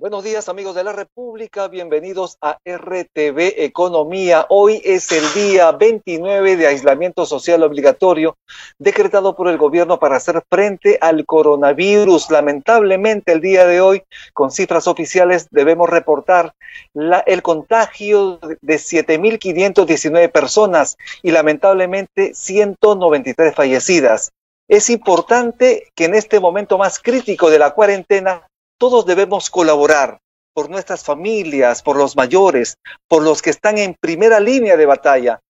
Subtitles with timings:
[0.00, 4.46] Buenos días amigos de la República, bienvenidos a RTV Economía.
[4.48, 8.36] Hoy es el día 29 de aislamiento social obligatorio
[8.78, 12.30] decretado por el gobierno para hacer frente al coronavirus.
[12.30, 16.52] Lamentablemente el día de hoy, con cifras oficiales, debemos reportar
[16.94, 24.30] la, el contagio de 7.519 personas y lamentablemente 193 fallecidas.
[24.68, 28.47] Es importante que en este momento más crítico de la cuarentena
[28.78, 30.20] todos debemos colaborar
[30.54, 35.40] por nuestras familias, por los mayores, por los que están en primera línea de batalla,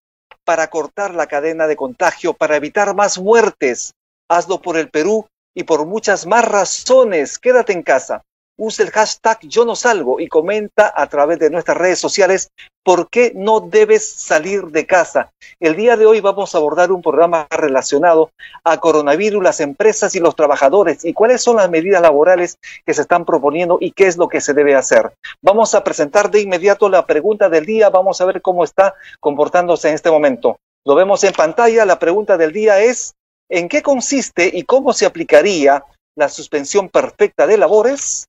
[0.45, 3.95] para cortar la cadena de contagio, para evitar más muertes.
[4.29, 7.39] Hazlo por el Perú y por muchas más razones.
[7.39, 8.25] Quédate en casa
[8.59, 12.51] use el hashtag yo no salgo y comenta a través de nuestras redes sociales
[12.85, 15.31] por qué no debes salir de casa.
[15.61, 18.31] El día de hoy vamos a abordar un programa relacionado
[18.65, 23.03] a coronavirus, las empresas y los trabajadores y cuáles son las medidas laborales que se
[23.03, 25.13] están proponiendo y qué es lo que se debe hacer.
[25.43, 29.89] Vamos a presentar de inmediato la pregunta del día, vamos a ver cómo está comportándose
[29.89, 30.59] en este momento.
[30.85, 33.15] Lo vemos en pantalla, la pregunta del día es
[33.51, 35.85] ¿en qué consiste y cómo se aplicaría
[36.17, 38.28] la suspensión perfecta de labores?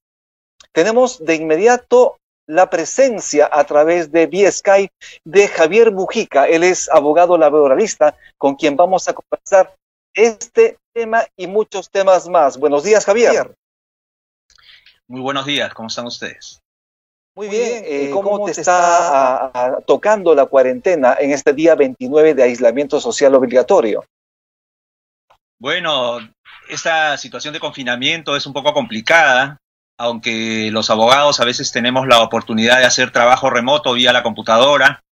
[0.80, 4.94] Tenemos de inmediato la presencia a través de vía Skype
[5.26, 6.48] de Javier Mujica.
[6.48, 9.76] Él es abogado laboralista con quien vamos a conversar
[10.14, 12.58] este tema y muchos temas más.
[12.58, 13.54] Buenos días, Javier.
[15.06, 16.62] Muy buenos días, ¿cómo están ustedes?
[17.36, 23.02] Muy bien, eh, ¿cómo, te está tocando la cuarentena en este día 29 de aislamiento
[23.02, 24.06] social obligatorio?
[25.60, 26.20] Bueno,
[26.70, 29.59] esta situación de confinamiento es un poco complicada
[30.00, 35.04] aunque los abogados a veces tenemos la oportunidad de hacer trabajo remoto vía la computadora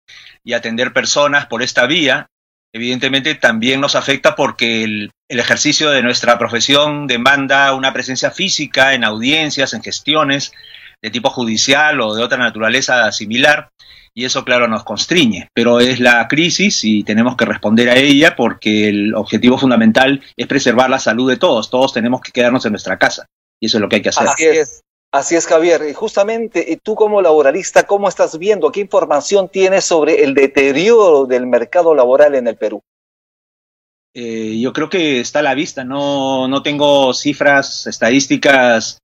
[0.46, 2.28] y atender personas por esta vía,
[2.74, 9.04] evidentemente también nos afecta porque el, ejercicio de nuestra profesión demanda una presencia física en
[9.04, 10.54] audiencias, en gestiones
[11.02, 13.68] de tipo judicial o de otra naturaleza similar,
[14.16, 18.38] y eso claro nos constriñe, pero es la crisis y tenemos que responder a ella
[18.38, 22.72] porque el objetivo fundamental es preservar la salud de todos, todos tenemos que quedarnos en
[22.72, 23.28] nuestra casa.
[23.60, 24.28] Y eso es lo que hay que hacer.
[24.28, 24.82] Así es.
[25.12, 25.86] Así es, Javier.
[25.90, 28.72] Y justamente tú como laboralista, ¿cómo estás viendo?
[28.72, 32.82] ¿Qué información tienes sobre el deterioro del mercado laboral en el Perú?
[34.14, 35.84] Eh, yo creo que está a la vista.
[35.84, 39.00] No, no tengo cifras estadísticas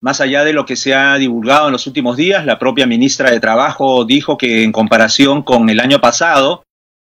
[0.00, 2.46] más allá de lo que se ha divulgado en los últimos días.
[2.46, 6.62] La propia ministra de Trabajo dijo que en comparación con el año pasado,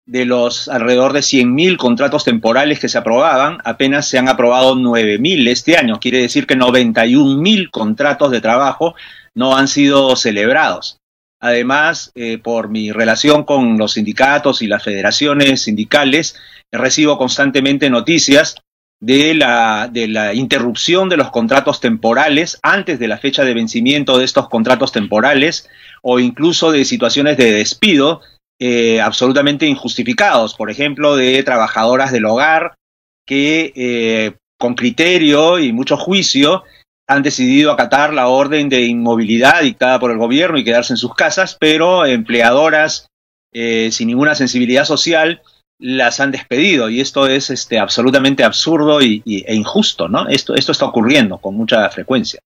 [0.06, 5.48] de los alrededor de 100.000 contratos temporales que se aprobaban, apenas se han aprobado 9.000
[5.50, 6.00] este año.
[6.00, 8.96] Quiere decir que 91.000 contratos de trabajo
[9.34, 11.00] no han sido celebrados.
[11.42, 16.36] Además, eh, por mi relación con los sindicatos y las federaciones sindicales,
[16.72, 18.56] recibo constantemente noticias
[19.02, 24.18] de la, de la interrupción de los contratos temporales antes de la fecha de vencimiento
[24.18, 25.70] de estos contratos temporales
[26.02, 28.22] o incluso de situaciones de despido
[28.60, 32.76] eh, absolutamente injustificados, por ejemplo, de trabajadoras del hogar
[33.26, 36.64] que eh, con criterio y mucho juicio
[37.08, 41.14] han decidido acatar la orden de inmovilidad dictada por el gobierno y quedarse en sus
[41.14, 43.08] casas, pero empleadoras
[43.54, 45.42] eh, sin ninguna sensibilidad social
[45.78, 50.28] las han despedido y esto es este, absolutamente absurdo y, e injusto, ¿no?
[50.30, 52.40] Esto, esto está ocurriendo con mucha frecuencia.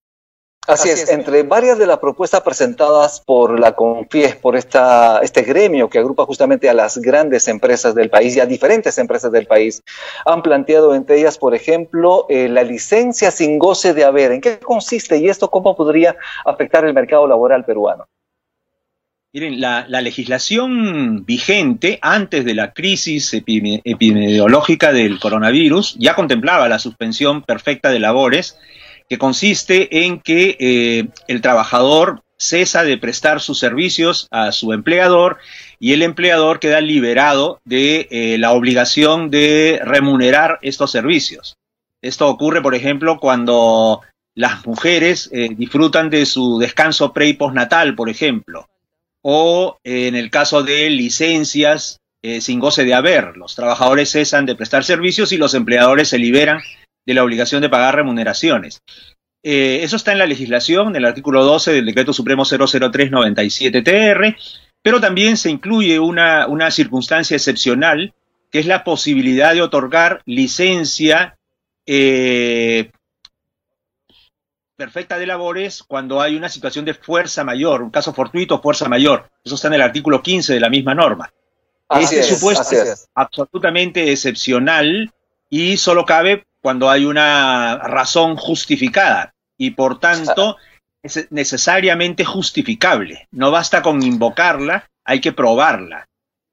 [0.69, 5.89] Así, es, entre varias de las propuestas presentadas por la CONFIES, por esta, este gremio
[5.89, 9.81] que agrupa justamente a las grandes empresas del país y a diferentes empresas del país,
[10.25, 14.31] han planteado entre ellas, por ejemplo, eh, la licencia sin goce de haber.
[14.31, 16.15] ¿En qué consiste y esto cómo podría
[16.45, 18.05] afectar el mercado laboral peruano?
[19.31, 27.43] Miren, la, legislación vigente antes de la crisis epidemiológica del coronavirus ya contemplaba la suspensión
[27.43, 28.57] perfecta de labores
[29.09, 35.39] que consiste en que eh, el trabajador cesa de prestar sus servicios a su empleador
[35.79, 41.57] y el empleador queda liberado de eh, la obligación de remunerar estos servicios.
[42.01, 44.01] Esto ocurre, por ejemplo, cuando
[44.35, 48.69] las mujeres eh, disfrutan de su descanso pre y postnatal, por ejemplo,
[49.21, 51.99] o en el caso de licencias
[52.41, 56.59] sin goce de haber, los trabajadores cesan de prestar servicios y los empleadores se liberan
[57.05, 58.81] de la obligación de pagar remuneraciones.
[59.41, 64.35] Eh, eso está en la legislación, en el artículo 12 del Decreto Supremo 00397-TR,
[64.81, 68.13] pero también se incluye una, una circunstancia excepcional,
[68.51, 71.37] que es la posibilidad de otorgar licencia
[71.85, 72.91] eh,
[74.75, 79.29] perfecta de labores cuando hay una situación de fuerza mayor, un caso fortuito, fuerza mayor.
[79.43, 81.31] Eso está en el artículo 15 de la misma norma.
[81.99, 85.11] este supuesto es absolutamente excepcional
[85.49, 90.57] y solo cabe cuando hay una razón justificada y por tanto
[91.01, 93.27] es necesariamente justificable.
[93.31, 96.05] No basta con invocarla, hay que probarla.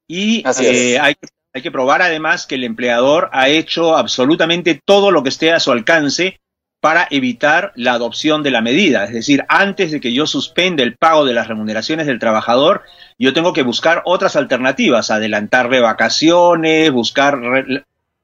[0.09, 1.15] Y eh, hay,
[1.53, 5.61] hay que probar además que el empleador ha hecho absolutamente todo lo que esté a
[5.61, 6.39] su alcance
[6.81, 9.05] para evitar la adopción de la medida.
[9.05, 12.85] Es decir, antes de que yo suspenda el pago de las remuneraciones del trabajador,
[13.19, 17.41] yo tengo que buscar otras alternativas, adelantarle vacaciones, buscar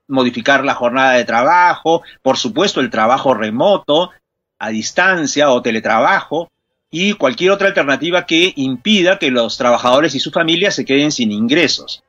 [0.09, 4.11] modificar la jornada de trabajo, por supuesto el trabajo remoto,
[4.59, 6.51] a distancia o teletrabajo,
[6.91, 11.33] y cualquier otra alternativa que impida que los trabajadores y sus familias se queden sin
[11.33, 12.05] ingresos.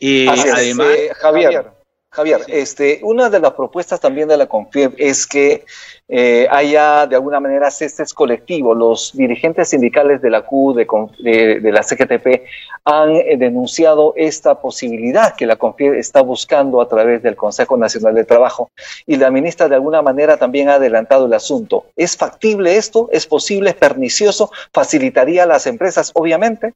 [0.00, 1.70] Eh, además, eh, Javier,
[2.14, 5.64] Javier, este, una de las propuestas también de la CONFIEP es que
[6.06, 8.76] eh, haya de alguna manera cestes colectivos.
[8.76, 12.44] Los dirigentes sindicales de la Q, de, de, la CGTP,
[12.84, 18.14] han eh, denunciado esta posibilidad que la CONFIEP está buscando a través del Consejo Nacional
[18.14, 18.70] de Trabajo
[19.06, 21.86] y la ministra de alguna manera también ha adelantado el asunto.
[21.96, 23.08] ¿Es factible esto?
[23.10, 23.70] ¿Es posible?
[23.70, 24.52] ¿Es pernicioso?
[24.72, 26.12] ¿Facilitaría a las empresas?
[26.14, 26.74] Obviamente.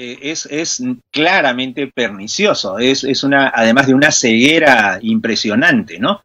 [0.00, 0.80] Eh, es, es,
[1.12, 6.22] claramente pernicioso, es, es, una, además de una ceguera impresionante, ¿no?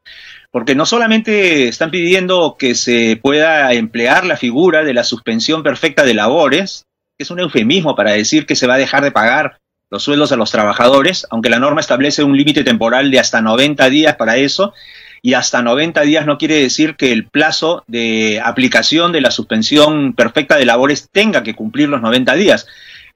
[0.51, 6.03] porque no solamente están pidiendo que se pueda emplear la figura de la suspensión perfecta
[6.03, 6.85] de labores,
[7.17, 9.57] que es un eufemismo para decir que se va a dejar de pagar
[9.89, 13.89] los sueldos a los trabajadores, aunque la norma establece un límite temporal de hasta 90
[13.89, 14.75] días para eso,
[15.23, 20.13] y hasta 90 días no quiere decir que el plazo de aplicación de la suspensión
[20.13, 22.67] perfecta de labores tenga que cumplir los 90 días.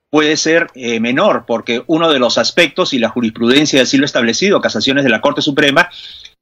[0.10, 4.62] Puede ser eh, menor, porque uno de los aspectos, y la jurisprudencia así lo establecido,
[4.62, 5.90] casaciones de la Corte Suprema,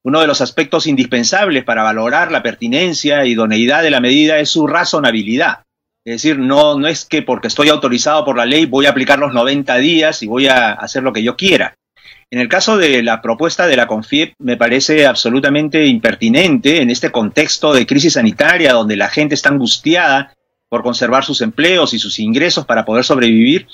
[0.04, 4.50] uno de los aspectos indispensables para valorar la pertinencia e idoneidad de la medida es
[4.50, 5.64] su razonabilidad.
[6.06, 9.18] Es decir, no, no es que porque estoy autorizado por la ley voy a aplicar
[9.18, 11.74] los 90 días y voy a hacer lo que yo quiera.
[12.32, 17.12] En el caso de la propuesta de la CONFIEP me parece absolutamente impertinente en este
[17.12, 20.34] contexto de crisis sanitaria donde la gente está angustiada
[20.70, 23.68] por conservar sus empleos y sus ingresos para poder sobrevivir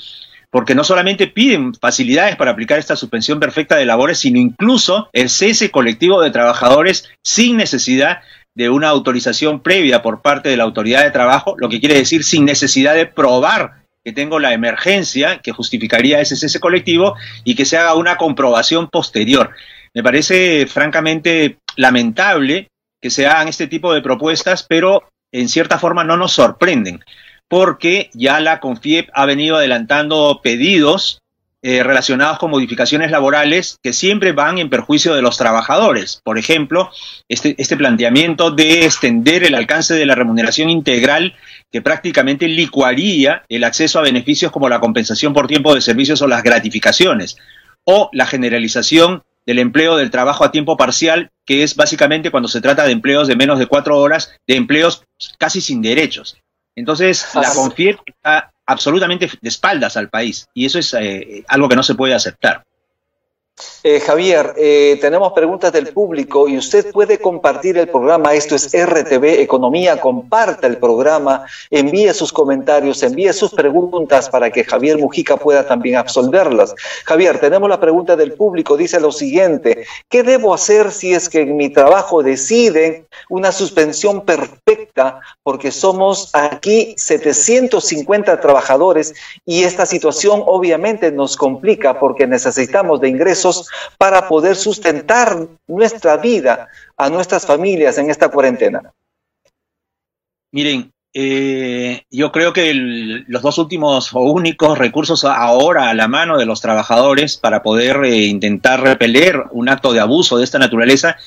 [0.52, 5.30] porque no solamente piden facilidades para aplicar esta suspensión perfecta de labores, sino incluso el
[5.30, 8.20] cese colectivo de trabajadores sin necesidad
[8.54, 12.26] de una autorización previa por parte de la autoridad de trabajo, lo que quiere decir
[12.26, 17.16] sin necesidad de probar que tengo la emergencia que justificaría ese cese colectivo
[17.46, 19.52] y que se haga una comprobación posterior.
[19.94, 22.68] Me parece francamente lamentable
[23.02, 27.04] que se hagan este tipo de propuestas, pero en cierta forma no nos sorprenden
[27.52, 31.22] porque ya la CONFIEP ha venido adelantando pedidos
[31.64, 36.22] eh, relacionados con modificaciones laborales que siempre van en perjuicio de los trabajadores.
[36.24, 36.90] Por ejemplo,
[37.28, 41.36] este, este planteamiento de extender el alcance de la remuneración integral
[41.72, 46.28] que prácticamente licuaría el acceso a beneficios como la compensación por tiempo de servicios o
[46.28, 47.36] las gratificaciones,
[47.84, 52.62] o la generalización del empleo del trabajo a tiempo parcial, que es básicamente cuando se
[52.62, 55.04] trata de empleos de menos de cuatro horas, de empleos
[55.38, 56.38] casi sin derechos.
[56.74, 61.76] Entonces, la CONFIEP está absolutamente de espaldas al país y eso es eh, algo que
[61.76, 62.64] no se puede aceptar.
[63.84, 68.34] Eh, Javier, eh, tenemos preguntas del público y usted puede compartir el programa.
[68.34, 70.00] Esto es RTV Economía.
[70.00, 75.98] Comparta el programa, envíe sus comentarios, envíe sus preguntas para que Javier Mujica pueda también
[75.98, 76.76] absolverlas.
[77.06, 78.78] Javier, tenemos la pregunta del público.
[78.78, 84.26] Dice lo siguiente: ¿Qué debo hacer si es que en mi trabajo deciden una suspensión
[84.26, 84.81] perfecta
[85.44, 89.14] porque somos aquí 750 trabajadores
[89.46, 93.70] y esta situación obviamente nos complica porque necesitamos de ingresos?
[93.98, 98.94] para poder sustentar nuestra vida a nuestras familias en esta cuarentena?
[100.52, 106.38] Miren, eh, yo creo que los dos últimos o únicos recursos ahora a la mano
[106.38, 111.18] de los trabajadores para poder eh, intentar repeler un acto de abuso de esta naturaleza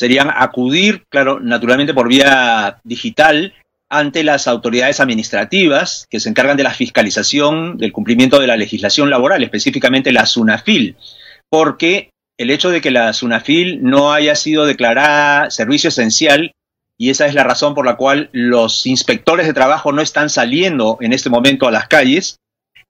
[0.00, 3.54] serían acudir, claro, naturalmente por vía digital,
[3.88, 9.10] ante las autoridades administrativas que se encargan de la fiscalización del cumplimiento de la legislación
[9.10, 10.96] laboral, específicamente la SUNAFIL
[11.50, 16.54] porque el hecho de que la SUNAFIL no haya sido declarada servicio esencial,
[16.96, 20.96] y esa es la razón por la cual los inspectores de trabajo no están saliendo
[21.00, 22.36] en este momento a las calles,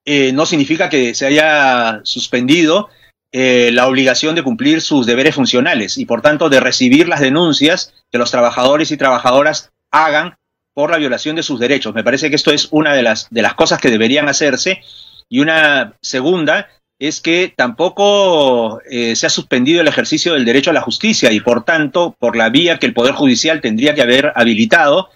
[0.05, 2.89] eh, no significa que se haya suspendido
[3.33, 7.95] eh, la obligación de cumplir sus deberes funcionales y por tanto de recibir las denuncias
[8.11, 10.37] que los trabajadores y trabajadoras hagan
[10.75, 11.95] por la violación de sus derechos.
[11.95, 14.81] Me parece que esto es una de las, de las cosas que deberían hacerse.
[15.29, 16.69] Y una segunda
[16.99, 21.41] es que tampoco eh, se ha suspendido el ejercicio del derecho a la justicia y
[21.41, 25.09] por tanto, por la vía que el Poder Judicial tendría que haber habilitado,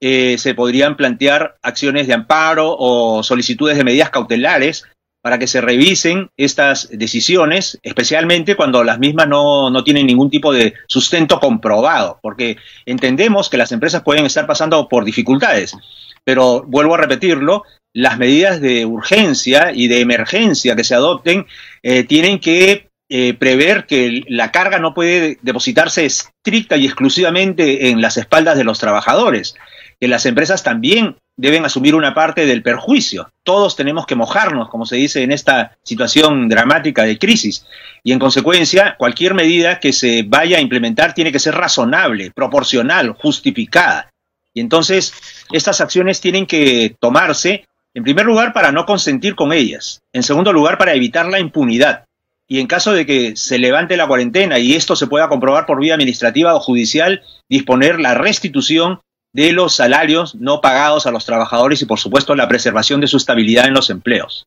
[0.00, 4.84] eh, se podrían plantear acciones de amparo o solicitudes de medidas cautelares
[5.22, 10.52] para que se revisen estas decisiones, especialmente cuando las mismas no, no, tienen ningún tipo
[10.52, 15.76] de sustento comprobado, porque entendemos que las empresas pueden estar pasando por dificultades,
[16.24, 17.62] pero vuelvo a repetirlo,
[17.94, 21.46] las medidas de urgencia y de emergencia que se adopten
[21.82, 28.00] eh, tienen que eh, prever que la carga no puede depositarse estricta y exclusivamente en
[28.00, 29.54] las espaldas de los trabajadores,
[30.00, 33.30] que las empresas también deben asumir una parte del perjuicio.
[33.42, 37.66] Todos tenemos que mojarnos, como se dice en esta situación dramática de crisis.
[38.04, 43.12] Y en consecuencia, cualquier medida que se vaya a implementar tiene que ser razonable, proporcional,
[43.12, 44.10] justificada.
[44.54, 45.14] Y entonces,
[45.52, 50.00] estas acciones tienen que tomarse, en primer lugar, para no consentir con ellas.
[50.12, 52.04] En segundo lugar, para evitar la impunidad.
[52.46, 55.80] Y en caso de que se levante la cuarentena y esto se pueda comprobar por
[55.80, 59.00] vía administrativa o judicial, disponer la restitución
[59.32, 63.16] de los salarios no pagados a los trabajadores y, por supuesto, la preservación de su
[63.16, 64.46] estabilidad en los empleos.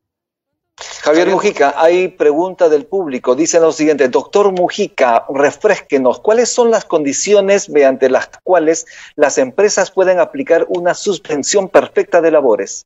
[1.03, 3.35] Javier Mujica, hay pregunta del público.
[3.35, 9.91] Dice lo siguiente, doctor Mujica, refresquenos, ¿cuáles son las condiciones mediante las cuales las empresas
[9.91, 12.85] pueden aplicar una suspensión perfecta de labores?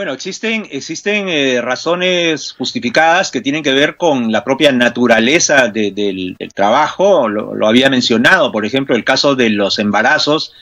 [0.00, 6.38] Bueno, existen, existen eh, razones justificadas que tienen que ver con la propia naturaleza del,
[6.54, 7.28] trabajo.
[7.28, 10.54] Lo, había mencionado, por ejemplo, el caso de los embarazos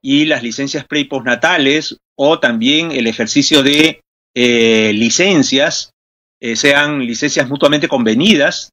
[0.00, 4.00] y las licencias pre y postnatales, o también el ejercicio de
[4.34, 5.92] eh, licencias,
[6.40, 8.70] eh, sean licencias mutuamente convenidas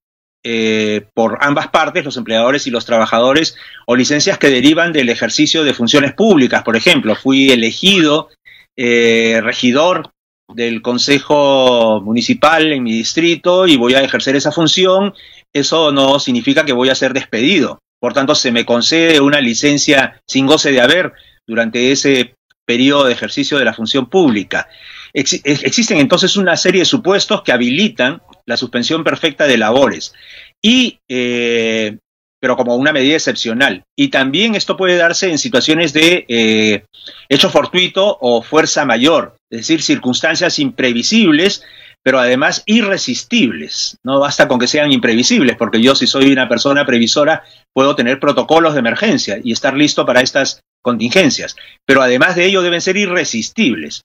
[1.13, 3.57] por ambas partes, los empleadores y los trabajadores,
[3.87, 6.63] o licencias que derivan del ejercicio de funciones públicas.
[6.63, 8.29] Por ejemplo, fui elegido
[8.77, 10.11] eh, regidor
[10.53, 15.13] del Consejo Municipal en mi distrito y voy a ejercer esa función,
[15.53, 17.79] eso no significa que voy a ser despedido.
[17.99, 21.13] Por tanto, se me concede una licencia sin goce de haber
[21.47, 24.67] durante ese periodo de ejercicio de la función pública.
[25.13, 30.13] existen entonces una serie de supuestos que habilitan la suspensión perfecta de labores.
[30.61, 31.97] Y eh,
[32.39, 33.83] pero como una medida excepcional.
[33.95, 36.85] Y también esto puede darse en situaciones de eh,
[37.29, 41.63] hecho fortuito o fuerza mayor, es decir, circunstancias imprevisibles,
[42.03, 43.97] pero además irresistibles.
[44.03, 48.19] No basta con que sean imprevisibles, porque yo si soy una persona previsora puedo tener
[48.19, 52.95] protocolos de emergencia y estar listo para estas contingencias, pero además de ello deben ser
[52.95, 54.03] irresistibles.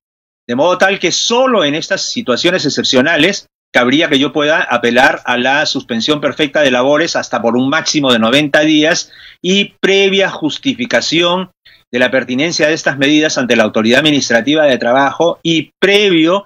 [0.49, 5.37] De modo tal que solo en estas situaciones excepcionales cabría que yo pueda apelar a
[5.37, 9.13] la suspensión perfecta de labores hasta por un máximo de 90 días
[9.43, 11.51] y previa justificación
[11.93, 16.45] de la pertinencia de estas medidas ante la autoridad administrativa de trabajo y previo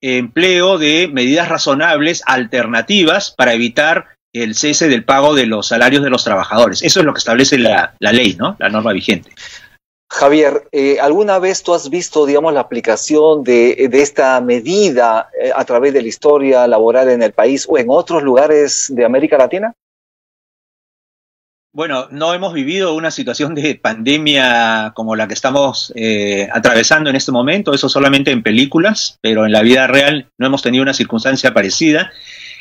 [0.00, 6.10] empleo de medidas razonables alternativas para evitar el cese del pago de los salarios de
[6.10, 6.82] los trabajadores.
[6.82, 8.56] Eso es lo que establece la, la ley, ¿no?
[8.58, 9.30] La norma vigente.
[10.10, 15.64] Javier, eh, ¿alguna vez tú has visto, digamos, la aplicación de, esta medida eh, a
[15.64, 19.74] través de la historia laboral en el país o en otros lugares de América Latina?
[21.72, 27.16] Bueno, no hemos vivido una situación de pandemia como la que estamos eh, atravesando en
[27.16, 30.94] este momento, eso solamente en películas, pero en la vida real no hemos tenido una
[30.94, 32.12] circunstancia parecida.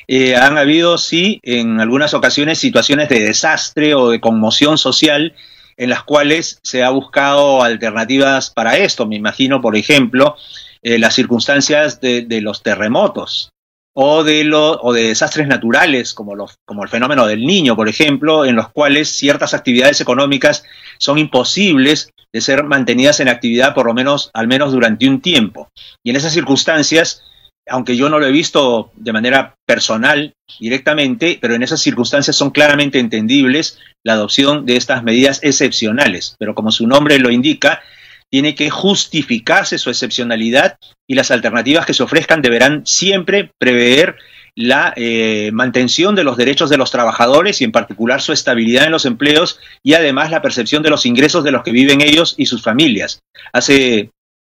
[0.09, 5.35] han habido, sí, en algunas ocasiones situaciones de desastre o de conmoción social
[5.77, 9.05] en las cuales se ha buscado alternativas para esto.
[9.05, 10.35] Me imagino, por ejemplo,
[10.81, 13.49] eh, las circunstancias de, los terremotos
[13.95, 18.45] o de, o de desastres naturales, como, los, como el fenómeno del niño, por ejemplo,
[18.45, 20.63] en los cuales ciertas actividades económicas
[20.97, 25.69] son imposibles de ser mantenidas en actividad por lo menos, al menos durante un tiempo.
[26.03, 27.21] Y en esas circunstancias,
[27.67, 32.51] aunque yo no lo he visto de manera personal directamente, pero en esas circunstancias son
[32.51, 36.35] claramente entendibles la adopción de estas medidas excepcionales.
[36.39, 37.81] Pero como su nombre lo indica,
[38.29, 40.77] tiene que justificarse su excepcionalidad
[41.07, 44.17] y las alternativas que se ofrezcan deberán siempre prever
[44.55, 48.91] la eh, mantención de los derechos de los trabajadores y en particular su estabilidad en
[48.91, 52.45] los empleos y además la percepción de los ingresos de los que viven ellos y
[52.45, 53.19] sus familias.
[53.51, 54.11] Hace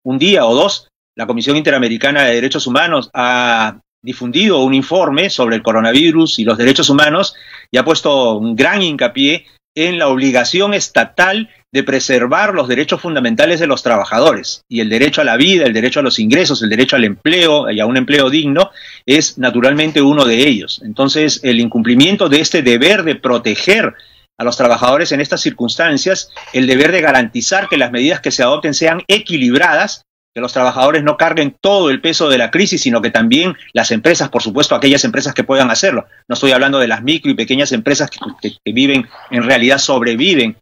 [0.03, 5.55] un día o dos la Comisión Interamericana de Derechos Humanos ha difundido un informe sobre
[5.55, 7.35] el coronavirus y los derechos humanos
[7.71, 13.59] y ha puesto un gran hincapié en la obligación estatal de preservar los derechos fundamentales
[13.59, 14.61] de los trabajadores.
[14.69, 17.69] Y el derecho a la vida, el derecho a los ingresos, el derecho al empleo
[17.69, 18.71] y a un empleo digno
[19.05, 20.81] es naturalmente uno de ellos.
[20.85, 23.95] Entonces, el incumplimiento de este deber de proteger
[24.37, 28.43] a los trabajadores en estas circunstancias, el deber de garantizar que las medidas que se
[28.43, 30.04] adopten sean equilibradas
[30.35, 33.91] que los trabajadores no carguen todo el peso de la crisis, sino que también las
[33.91, 36.07] empresas, por supuesto, aquellas empresas que puedan hacerlo.
[36.27, 40.57] No estoy hablando de las micro y pequeñas empresas que, viven, en realidad sobreviven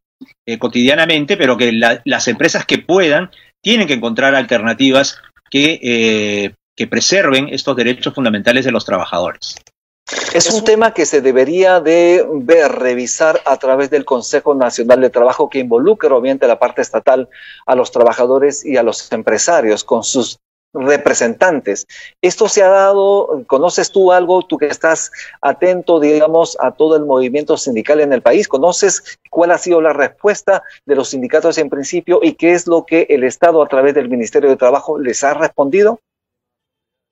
[0.45, 5.17] eh, cotidianamente, pero que las empresas que puedan tienen que encontrar alternativas
[5.49, 9.55] que eh, que preserven estos derechos fundamentales de los trabajadores.
[10.33, 15.09] Es un tema que se debería de ver, revisar a través del Consejo Nacional de
[15.09, 17.29] Trabajo que involucra obviamente la parte estatal,
[17.65, 20.39] a los trabajadores y a los empresarios con sus
[20.73, 21.85] representantes.
[22.21, 27.05] Esto se ha dado, ¿conoces tú algo, tú que estás atento, digamos, a todo el
[27.05, 28.47] movimiento sindical en el país?
[28.47, 32.85] ¿Conoces cuál ha sido la respuesta de los sindicatos en principio y qué es lo
[32.85, 35.99] que el Estado a través del Ministerio de Trabajo les ha respondido?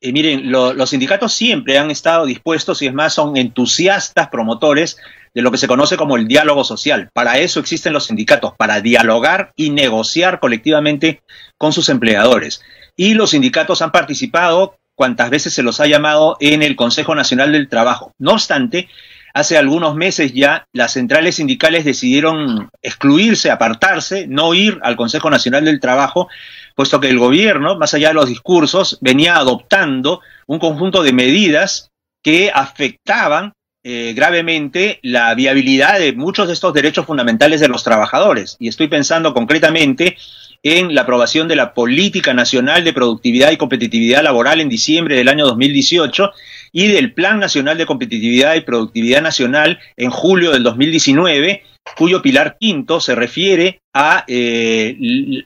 [0.01, 4.98] Miren, los sindicatos siempre han estado dispuestos y es más, son entusiastas promotores
[5.34, 7.10] de lo que se conoce como el diálogo social.
[7.13, 11.22] Para eso existen los sindicatos, para dialogar y negociar colectivamente
[11.58, 12.62] con sus empleadores
[12.96, 17.51] y los sindicatos han participado cuantas veces se los ha llamado en el Consejo Nacional
[17.51, 18.13] del Trabajo.
[18.20, 18.89] No obstante,
[19.34, 25.66] hace algunos meses ya las centrales sindicales decidieron excluirse, apartarse, no ir al Consejo Nacional
[25.66, 26.28] del Trabajo,
[26.76, 31.90] puesto que el gobierno, más allá de los discursos, venía adoptando un conjunto de medidas
[32.24, 38.56] que afectaban eh, gravemente la viabilidad de muchos de estos derechos fundamentales de los trabajadores.
[38.60, 40.18] Y estoy pensando concretamente
[40.64, 45.30] en la aprobación de la Política Nacional de Productividad y Competitividad Laboral en diciembre del
[45.30, 46.32] año 2018
[46.72, 51.63] y del Plan Nacional de Competitividad y Productividad Nacional en julio del 2019,
[51.98, 54.98] cuyo pilar quinto se refiere a, eh,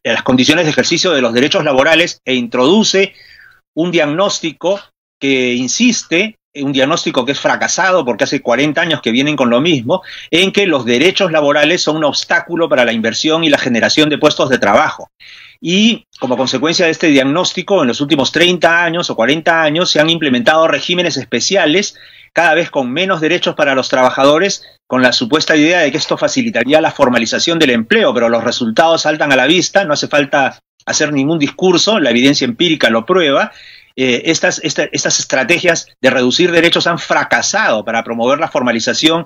[0.05, 3.13] a las condiciones de ejercicio de los derechos laborales e introduce
[3.75, 4.79] un diagnóstico
[5.19, 9.61] que insiste un diagnóstico que es fracasado porque hace 40 años que vienen con lo
[9.61, 10.01] mismo,
[10.31, 14.17] en que los derechos laborales son un obstáculo para la inversión y la generación de
[14.17, 15.09] puestos de trabajo.
[15.61, 19.99] Y como consecuencia de este diagnóstico, en los últimos 30 años o 40 años se
[19.99, 21.95] han implementado regímenes especiales,
[22.33, 26.17] cada vez con menos derechos para los trabajadores, con la supuesta idea de que esto
[26.17, 30.59] facilitaría la formalización del empleo, pero los resultados saltan a la vista, no hace falta
[30.85, 33.51] hacer ningún discurso, la evidencia empírica lo prueba,
[33.95, 39.25] eh, estas, estas estrategias de reducir derechos han fracasado para promover la formalización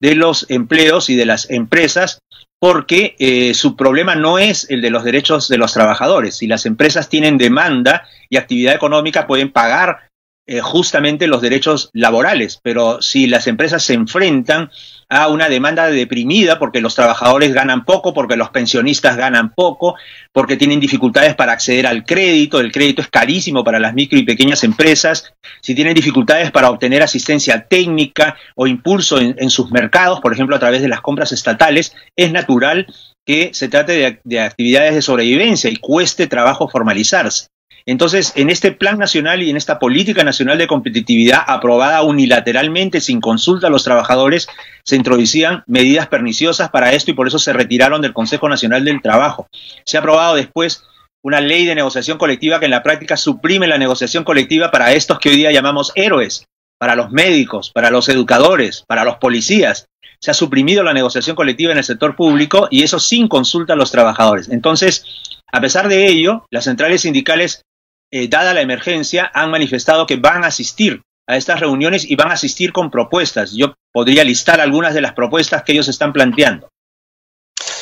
[0.00, 2.20] de los empleos y de las empresas
[2.60, 6.36] porque eh, su problema no es el de los derechos de los trabajadores.
[6.36, 10.09] Si las empresas tienen demanda y actividad económica, pueden pagar
[10.52, 14.68] eh, justamente los derechos laborales, pero si las empresas se enfrentan
[15.08, 19.94] a una demanda deprimida porque los trabajadores ganan poco, porque los pensionistas ganan poco,
[20.32, 24.24] porque tienen dificultades para acceder al crédito, el crédito es carísimo para las micro y
[24.24, 30.32] pequeñas empresas, si tienen dificultades para obtener asistencia técnica o impulso en, sus mercados, por
[30.32, 32.92] ejemplo a través de las compras estatales, es natural
[33.24, 37.46] que se trate de actividades de sobrevivencia y cueste trabajo formalizarse.
[37.90, 43.20] Entonces, en este plan nacional y en esta política nacional de competitividad aprobada unilateralmente sin
[43.20, 44.46] consulta a los trabajadores,
[44.84, 49.02] se introducían medidas perniciosas para esto y por eso se retiraron del Consejo Nacional del
[49.02, 49.48] Trabajo.
[49.84, 50.84] Se ha aprobado después
[51.24, 55.18] una ley de negociación colectiva que en la práctica suprime la negociación colectiva para estos
[55.18, 56.44] que hoy día llamamos héroes,
[56.78, 59.86] para los médicos, para los educadores, para los policías.
[60.20, 63.76] Se ha suprimido la negociación colectiva en el sector público y eso sin consulta a
[63.76, 64.48] los trabajadores.
[64.48, 65.04] Entonces,
[65.50, 67.64] a pesar de ello, las centrales sindicales
[68.10, 72.30] eh, dada la emergencia, han manifestado que van a asistir a estas reuniones y van
[72.30, 73.52] a asistir con propuestas.
[73.52, 76.68] Yo podría listar algunas de las propuestas que ellos están planteando.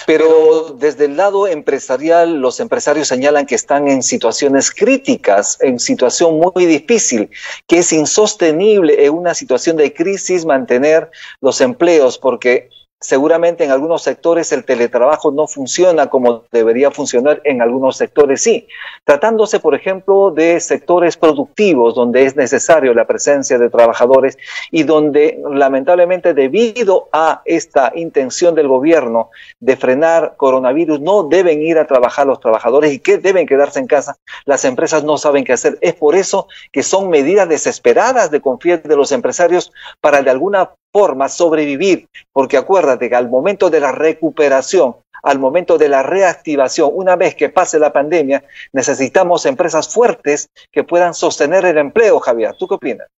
[0.06, 6.40] Pero desde el lado empresarial, los empresarios señalan que están en situaciones críticas, en situación
[6.40, 7.28] muy difícil,
[7.66, 11.10] que es insostenible en una situación de crisis mantener
[11.42, 17.62] los empleos, porque Seguramente en algunos sectores el teletrabajo no funciona como debería funcionar, en
[17.62, 18.66] algunos sectores sí.
[19.04, 24.36] Tratándose, por ejemplo, de sectores productivos donde es necesario la presencia de trabajadores
[24.72, 29.30] y donde lamentablemente debido a esta intención del gobierno
[29.60, 33.86] de frenar coronavirus no deben ir a trabajar los trabajadores y que deben quedarse en
[33.86, 35.78] casa, las empresas no saben qué hacer.
[35.82, 40.70] Es por eso que son medidas desesperadas de confiar de los empresarios para de alguna
[40.92, 46.90] forma sobrevivir, porque acuérdate que al momento de la recuperación, al momento de la reactivación,
[46.92, 52.54] una vez que pase la pandemia, necesitamos empresas fuertes que puedan sostener el empleo, Javier.
[52.58, 53.08] ¿Tú qué opinas?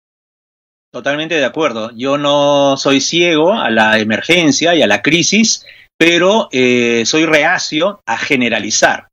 [0.92, 1.92] Totalmente de acuerdo.
[1.94, 5.64] Yo no soy ciego a la emergencia y a la crisis,
[5.96, 9.09] pero eh, soy reacio a generalizar.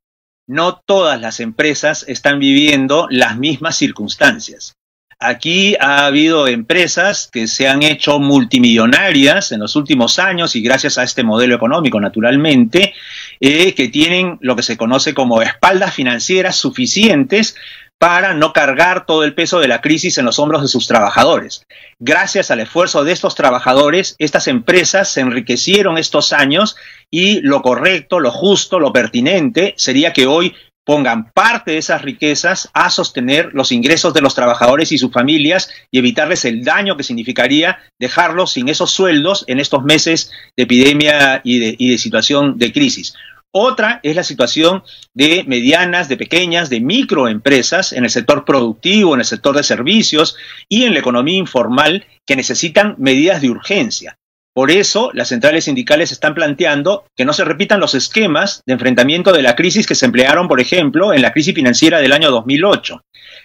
[0.48, 4.72] No todas las empresas están viviendo las mismas circunstancias.
[5.20, 10.96] Aquí ha habido empresas que se han hecho multimillonarias en los últimos años y gracias
[10.96, 12.94] a este modelo económico, naturalmente,
[13.40, 17.56] eh, que tienen lo que se conoce como espaldas financieras suficientes
[17.98, 21.66] para no cargar todo el peso de la crisis en los hombros de sus trabajadores.
[21.98, 26.76] Gracias al esfuerzo de estos trabajadores, estas empresas se enriquecieron estos años
[27.10, 30.54] y lo correcto, lo justo, lo pertinente sería que hoy
[30.88, 35.68] pongan parte de esas riquezas a sostener los ingresos de los trabajadores y sus familias
[35.90, 41.42] y evitarles el daño que significaría dejarlos sin esos sueldos en estos meses de epidemia
[41.44, 43.12] y de, situación de crisis.
[43.50, 49.20] Otra es la situación de medianas, de pequeñas, de microempresas en el sector productivo, en
[49.20, 50.36] el sector de servicios
[50.70, 54.16] y en la economía informal que necesitan medidas de urgencia.
[54.58, 59.30] Por eso, las centrales sindicales están planteando que no se repitan los esquemas de enfrentamiento
[59.32, 63.00] de la crisis que se emplearon, por ejemplo, en la crisis financiera del año 2008.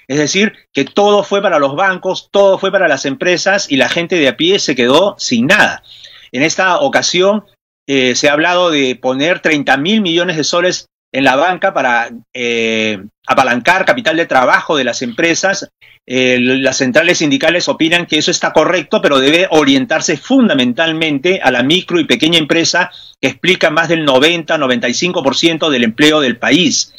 [0.08, 3.89] Es decir, que todo fue para los bancos, todo fue para las empresas y la
[3.89, 5.84] gente de a pie se quedó sin nada.
[6.32, 7.45] En esta ocasión
[7.88, 12.10] eh, se ha hablado de poner 30 mil millones de soles en la banca para
[12.34, 15.70] eh, apalancar capital de trabajo de las empresas.
[16.06, 21.64] Eh, las centrales sindicales opinan que eso está correcto, pero debe orientarse fundamentalmente a la
[21.64, 26.94] micro y pequeña empresa que explica más del 90-95% del empleo del país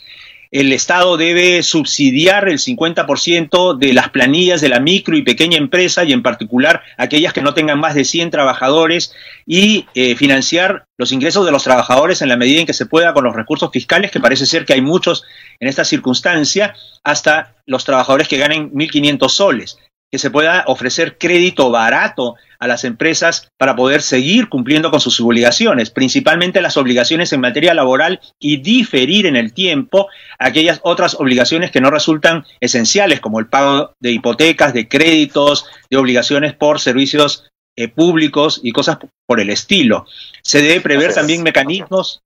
[0.54, 6.04] el Estado debe subsidiar el 50% de las planillas de la micro y pequeña empresa
[6.04, 9.12] y en particular aquellas que no tengan más de 100 trabajadores
[9.46, 13.12] y eh, financiar los ingresos de los trabajadores en la medida en que se pueda
[13.12, 15.24] con los recursos fiscales, que parece ser que hay muchos
[15.58, 19.78] en esta circunstancia, hasta los trabajadores que ganen 1.500 soles
[20.14, 25.18] que se pueda ofrecer crédito barato a las empresas para poder seguir cumpliendo con sus
[25.18, 30.06] obligaciones, principalmente las obligaciones en materia laboral y diferir en el tiempo
[30.38, 35.96] aquellas otras obligaciones que no resultan esenciales, como el pago de hipotecas, de créditos, de
[35.96, 40.06] obligaciones por servicios eh, públicos y cosas por el estilo.
[40.44, 42.22] Se debe prever también mecanismos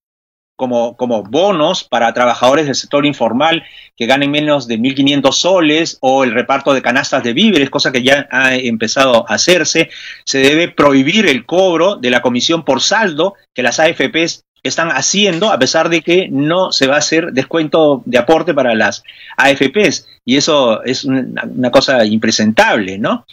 [0.59, 3.62] como, como bonos para trabajadores del sector informal
[3.97, 8.03] que ganen menos de 1.500 soles o el reparto de canastas de víveres, cosa que
[8.03, 9.88] ya ha empezado a hacerse.
[10.25, 15.53] Se debe prohibir el cobro de la comisión por saldo que las AFPs están haciendo,
[15.53, 19.05] a pesar de que no se va a hacer descuento de aporte para las
[19.37, 20.09] AFPs.
[20.25, 23.27] Y eso es una, una cosa impresentable, ¿no?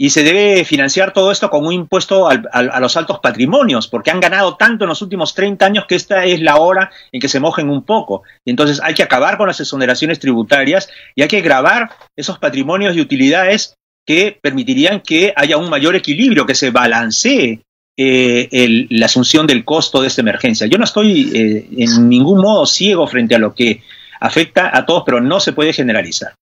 [0.00, 4.20] Y se debe financiar todo esto con un impuesto a los altos patrimonios, porque han
[4.20, 7.40] ganado tanto en los últimos 30 años que esta es la hora en que se
[7.40, 8.22] mojen un poco.
[8.44, 12.96] Y entonces hay que acabar con las exoneraciones tributarias y hay que grabar esos patrimonios
[12.96, 13.74] y utilidades
[14.06, 17.60] que permitirían que haya un mayor equilibrio, que se balancee
[17.96, 20.68] eh, la asunción del costo de esta emergencia.
[20.68, 23.82] Yo no estoy eh, en ningún modo ciego frente a lo que
[24.20, 26.34] afecta a todos, pero no se puede generalizar.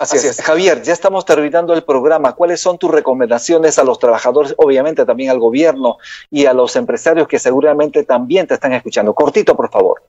[0.00, 0.40] Así, es.
[0.40, 2.32] Javier, ya estamos terminando el programa.
[2.32, 5.98] ¿Cuáles son tus recomendaciones a los trabajadores, obviamente también al gobierno
[6.30, 9.12] y a los empresarios que seguramente también te están escuchando?
[9.12, 10.02] Cortito, por favor.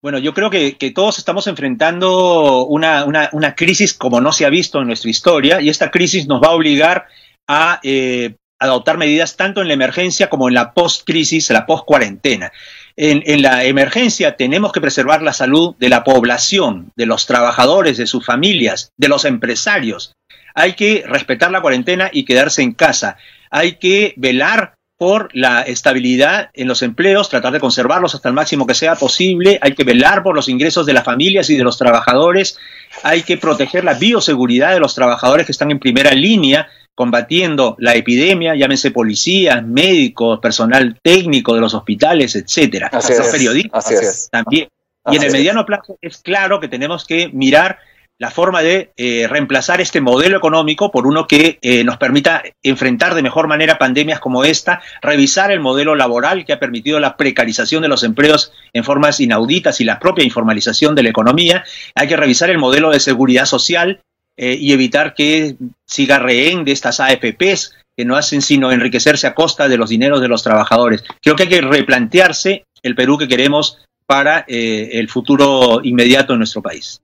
[0.00, 4.80] Bueno, yo creo que, todos estamos enfrentando una, una, crisis como no se ha visto
[4.80, 7.08] en nuestra historia y esta crisis nos va a obligar
[7.48, 12.52] a eh, adoptar medidas tanto en la emergencia como en la post-crisis, la post-cuarentena
[12.96, 18.06] en, la emergencia tenemos que preservar la salud de la población, de los trabajadores, de
[18.06, 20.14] sus familias, de los empresarios.
[20.54, 23.16] Hay que respetar la cuarentena y quedarse en casa.
[23.50, 28.66] Hay que velar por la estabilidad en los empleos, tratar de conservarlos hasta el máximo
[28.66, 31.76] que sea posible, hay que velar por los ingresos de las familias y de los
[31.76, 32.58] trabajadores,
[33.02, 37.94] hay que proteger la bioseguridad de los trabajadores que están en primera línea, combatiendo la
[37.94, 44.68] epidemia, llámense policías, médicos, personal técnico de los hospitales, etcétera, los periodistas también.
[45.10, 47.78] y en el mediano plazo es claro que tenemos que mirar
[48.18, 53.14] la forma de eh, reemplazar este modelo económico por uno que eh, nos permita enfrentar
[53.14, 57.82] de mejor manera pandemias como esta, revisar el modelo laboral que ha permitido la precarización
[57.82, 61.64] de los empleos en formas inauditas y la propia informalización de la economía.
[61.96, 64.00] Hay que revisar el modelo de seguridad social
[64.36, 69.34] eh, y evitar que siga rehén de estas AFPs que no hacen sino enriquecerse a
[69.34, 71.04] costa de los dineros de los trabajadores.
[71.22, 76.38] Creo que hay que replantearse el Perú que queremos para eh, el futuro inmediato de
[76.38, 77.00] nuestro país.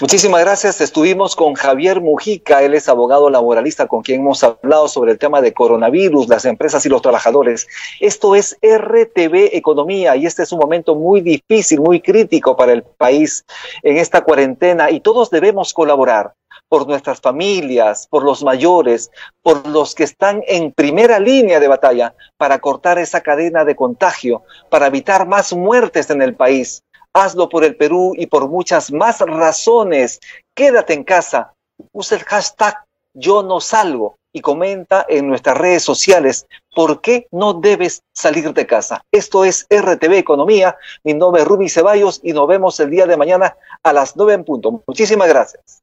[0.00, 0.80] Muchísimas gracias.
[0.80, 5.40] Estuvimos con Javier Mujica, él es abogado laboralista con quien hemos hablado sobre el tema
[5.40, 7.68] de coronavirus, las empresas y los trabajadores.
[8.00, 12.82] Esto es RTV Economía y este es un momento muy difícil, muy crítico para el
[12.82, 13.44] país
[13.82, 16.34] en esta cuarentena y todos debemos colaborar
[16.70, 19.10] por nuestras familias, por los mayores,
[19.42, 24.44] por los que están en primera línea de batalla para cortar esa cadena de contagio,
[24.70, 26.84] para evitar más muertes en el país.
[27.12, 30.20] Hazlo por el Perú y por muchas más razones.
[30.54, 31.52] Quédate en casa.
[31.92, 32.76] Usa el hashtag
[33.14, 38.66] yo no salgo y comenta en nuestras redes sociales por qué no debes salir de
[38.66, 39.02] casa.
[39.10, 40.76] Esto es RTV Economía.
[41.02, 44.34] Mi nombre es Ruby Ceballos y nos vemos el día de mañana a las 9
[44.34, 44.84] en punto.
[44.86, 45.82] Muchísimas gracias.